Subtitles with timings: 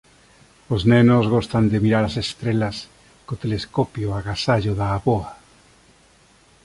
[0.73, 2.75] Os nenos gostan de mirar as estrelas
[3.25, 5.29] co telescopio agasallo da avoa.